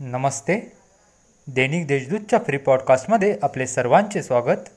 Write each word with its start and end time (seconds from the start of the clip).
नमस्ते. 0.00 0.72
दैनिक 1.46 1.86
देशदूतच्या 1.86 2.38
free 2.38 2.56
पॉडकास्टमध्ये 2.56 3.38
आपले 3.42 3.66
सर्वांचे 3.66 4.22
स्वागत. 4.22 4.68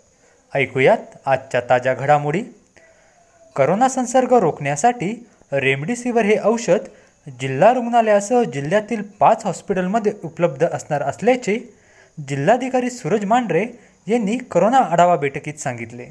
ऐकूयात 0.55 0.97
आजच्या 1.25 1.61
ताज्या 1.69 1.93
घडामोडी. 1.93 2.43
करोना 3.55 3.89
संसर्ग 3.89 4.33
रोखण्यासाठी 4.33 5.27
रेमडेसिवीर 5.53 6.25
हे 6.25 6.37
औषध 6.43 6.87
जिल्हा 7.39 7.73
रुग्णालयासह 7.73 8.43
जिल्ह्यातील 8.43 9.01
पाच 9.01 9.45
हॉस्पिटलमध्ये 9.45 10.13
उपलब्ध 10.23 10.67
असणार 10.67 11.01
असल्याचे 11.01 11.59
जिल्हाधिकारी 12.27 12.89
सूरज 12.89 13.25
मांढरे 13.25 13.65
यांनी 14.07 14.37
करोना 14.37 14.77
आढावा 14.77 15.15
बैठकीत 15.15 15.53
सांगितले. 15.53 16.07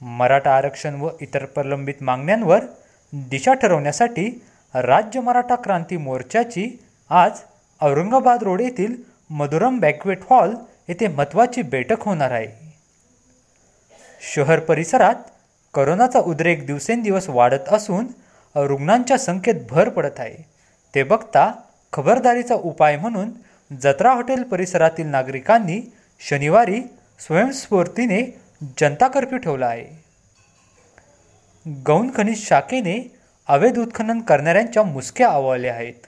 मराठा 0.00 0.56
आरक्षण 0.56 1.00
व 1.00 1.10
इतर 1.20 1.44
प्रलंबित 1.44 2.02
मागण्यांवर 2.02 2.64
दिशा 3.12 3.54
ठरवण्यासाठी 3.54 4.42
राज्य 4.74 5.20
मराठा 5.20 5.54
क्रांती 5.54 5.96
मोर्चाची 5.96 6.82
आज 7.10 7.40
औरंगाबाद 7.82 8.42
रोड 8.42 8.60
येथील 8.60 8.94
मधुरम 9.30 9.78
बँक्वेट 9.78 10.20
हॉल 10.30 10.54
येथे 10.88 11.08
महत्त्वाची 11.08 11.62
बैठक 11.62 12.02
होणार 12.02 12.30
आहे. 12.30 12.48
शहर 14.34 14.60
परिसरात 14.60 15.14
करोनाचा 15.74 16.18
उद्रेक 16.18 16.66
दिवसेंदिवस 16.66 17.28
वाढत 17.28 17.68
असून 17.68 18.06
रुग्णांच्या 18.56 19.18
संख्येत 19.18 19.54
भर 19.70 19.88
पडत 19.88 20.18
आहे. 20.18 20.42
ते 20.94 21.02
बघता 21.02 21.52
खबरदारीचा 21.92 22.54
उपाय 22.54 22.96
म्हणून 22.96 23.30
जत्रा 23.76 24.12
हॉटेल 24.12 24.42
परिसरातील 24.42 25.06
नागरिकांनी 25.06 25.80
शनिवारी 26.20 26.80
स्वयंस्फूर्तीने 27.20 28.22
जनता 28.80 29.08
कर्फ्यू 29.08 29.38
ठेवला 29.38 29.66
आहे. 29.66 29.86
गौण 31.86 32.10
खनिज 32.16 32.46
शाखेने 32.48 32.98
अवैध 33.48 33.78
उत्खनन 33.78 34.20
करणाऱ्यांच्या 34.20 34.82
मुसक्या 34.82 35.28
आवळल्या 35.28 35.74
आहेत. 35.74 36.06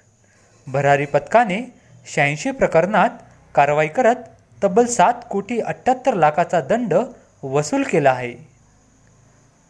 भरारी 0.66 1.06
पथकाने 1.06 1.60
शहाऐंशी 2.06 2.50
प्रकरणात 2.50 3.10
कारवाई 3.54 3.88
करत 3.88 4.16
तब्बल 4.62 4.86
सात 4.86 5.14
कोटी 5.30 5.60
अठ्ठ्याहत्तर 5.60 6.14
लाखाचा 6.14 6.60
दंड 6.60 6.94
वसूल 7.42 7.82
केला 7.82 8.10
आहे. 8.10 8.34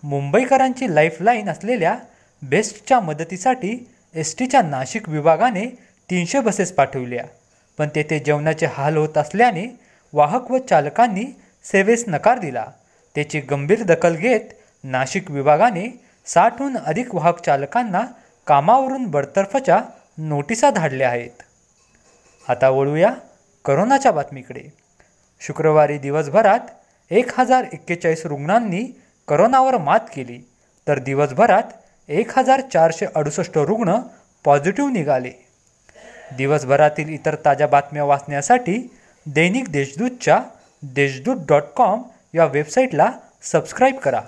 मुंबईकरांची 0.03 0.95
लाईफलाईन 0.95 1.49
असलेल्या 1.49 1.97
बेस्टच्या 2.43 3.01
मदतीसाठी 3.01 3.93
एस 4.15 4.35
टीच्या 4.39 4.63
नाशिक 4.63 5.09
विभागाने 5.09 5.67
तीनशे 6.11 6.41
बसेस 6.41 6.73
पाठवल्या 6.73 7.25
पण 7.79 7.89
तेथे 7.95 8.19
जेवणाचे 8.19 8.67
हाल 8.67 8.97
होत 8.97 9.19
असल्याने 9.19 9.67
वाहक 10.13 10.51
व 10.51 10.59
चालकांनी 10.59 11.25
सेवेस 11.65 12.05
नकार 12.09 12.39
दिला. 12.39 12.67
त्याची 13.15 13.41
गंभीर 13.41 13.83
दखल 13.83 14.17
घेत 14.17 14.53
नाशिक 14.85 15.31
विभागाने 15.31 15.87
साठहून 16.27 16.77
अधिक 16.77 17.15
वाहक 17.15 17.41
चालकांना 17.41 18.01
कामावरून 18.47 19.07
बडतर्फच्या 19.07 19.81
नोटिसा 20.19 20.71
धाडल्या 20.71 21.09
आहेत. 21.09 21.43
आता 22.49 22.69
वळूया 22.69 23.11
करोनाच्या 23.65 24.13
बातमीकडे. 24.13 24.61
शुक्रवारी 25.41 25.99
दिवसभरात 25.99 26.59
एक 27.11 27.41
हजार 27.41 27.65
एक्केचाळीस 27.73 28.27
रुग्णांनी 28.27 29.01
करोनावर 29.29 29.79
मात 29.79 30.01
केली. 30.17 30.49
तर 30.89 30.99
दिवसभरात 30.99 31.63
एक 32.09 32.39
हजार 32.39 32.61
चारशे 32.61 33.07
अडुसष्ट 33.15 33.59
रुग्ण 33.59 33.95
पॉझिटिव्ह 34.45 34.91
निघाले. 34.91 35.31
दिवसभरातील 36.37 37.09
इतर 37.09 37.37
ताज्या 37.45 37.67
बातम्या 37.67 38.05
वाचण्यासाठी 38.05 38.97
दैनिक 39.27 39.69
देशदूतच्या 39.69 40.43
देशदूत 40.83 41.37
डॉट 41.49 41.63
कॉम 41.63 42.03
या 42.35 42.45
वेबसाईटला 42.45 43.11
सबस्क्राईब 43.43 43.97
करा. 43.97 44.21